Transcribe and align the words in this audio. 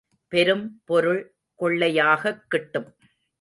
பெரும் 0.27 0.81
பொருள் 0.85 1.35
கொள்ளையாகக் 1.61 2.43
கிட்டும். 2.47 2.95